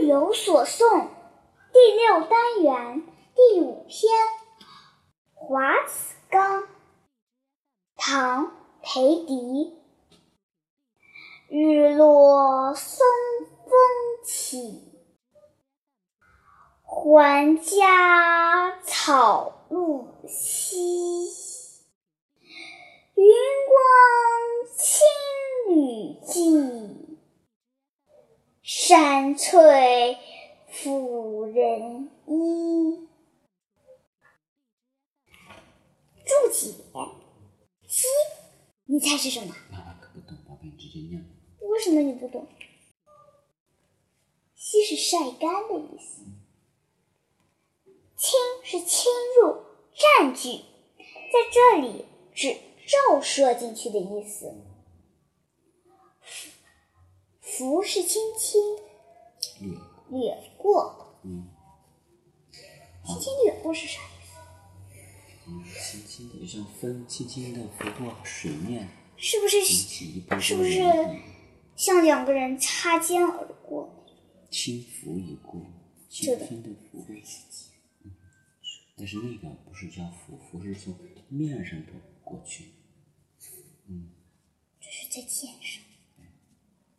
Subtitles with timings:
[0.00, 1.08] 有所诵
[1.72, 3.02] 第六单元
[3.34, 4.12] 第五篇
[5.34, 6.62] 《华子纲》，
[7.96, 8.46] 唐·
[8.82, 9.76] 裴迪。
[11.48, 13.04] 日落松
[13.64, 13.72] 风
[14.24, 14.82] 起，
[16.82, 21.26] 还家草露稀。
[23.16, 23.26] 云
[23.68, 23.76] 光
[24.78, 25.06] 青
[25.74, 27.09] 旅际，
[28.72, 30.16] 山翠
[30.68, 33.08] 妇人衣。
[36.24, 36.70] 注解：
[37.88, 38.06] 鸡，
[38.84, 39.52] 你猜是什么？
[39.72, 41.20] 爸爸可不懂，宝贝，你直接念。
[41.58, 42.46] 为什么你不懂？
[44.54, 46.22] 西是晒干的意思，
[48.14, 49.10] 侵是侵
[49.42, 49.64] 入、
[49.96, 50.60] 占据，
[50.96, 54.54] 在这里指照射进去的意思。
[57.60, 58.58] 拂是轻轻
[59.60, 59.78] 略
[60.08, 61.46] 掠过，嗯，
[63.04, 64.38] 轻轻掠过是啥意思？
[65.46, 70.80] 嗯，轻轻的，就像风轻轻的拂过水面，是不是是不是，
[71.76, 74.06] 像两个人擦肩而过？
[74.50, 75.60] 轻拂一过，
[76.08, 77.14] 轻轻的拂过。
[78.04, 78.10] 嗯，
[78.96, 80.96] 但是那个不是叫拂，拂是从
[81.28, 81.92] 面上的
[82.24, 82.72] 过去。
[83.86, 84.12] 嗯
[84.80, 85.50] 这是再见。